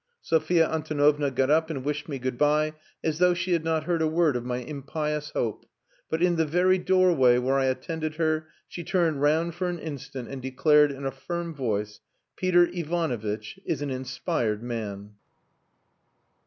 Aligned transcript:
Sophia 0.23 0.67
Antonovna 0.67 1.29
got 1.29 1.51
up 1.51 1.69
and 1.69 1.85
wished 1.85 2.09
me 2.09 2.17
good 2.17 2.35
bye, 2.35 2.73
as 3.03 3.19
though 3.19 3.35
she 3.35 3.53
had 3.53 3.63
not 3.63 3.83
heard 3.83 4.01
a 4.01 4.07
word 4.07 4.35
of 4.35 4.43
my 4.43 4.57
impious 4.57 5.29
hope; 5.35 5.67
but, 6.09 6.23
in 6.23 6.37
the 6.37 6.45
very 6.47 6.79
doorway, 6.79 7.37
where 7.37 7.59
I 7.59 7.65
attended 7.65 8.15
her, 8.15 8.47
she 8.67 8.83
turned 8.83 9.21
round 9.21 9.53
for 9.53 9.69
an 9.69 9.77
instant, 9.77 10.27
and 10.27 10.41
declared 10.41 10.91
in 10.91 11.05
a 11.05 11.11
firm 11.11 11.53
voice 11.53 11.99
"Peter 12.35 12.65
Ivanovitch 12.73 13.59
is 13.63 13.83
an 13.83 13.91
inspired 13.91 14.63
man." 14.63 15.11